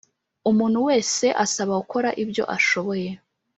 Umuntu 0.49 0.79
wese 0.87 1.25
asaba 1.43 1.73
gukora 1.81 2.09
ibyo 2.23 2.43
ashoboye 2.55 3.09